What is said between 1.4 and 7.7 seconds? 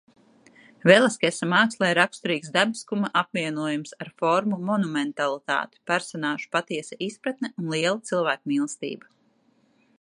mākslai raksturīgs dabiskuma apvienojums ar formu monumentalitāti, personāžu patiesa izpratne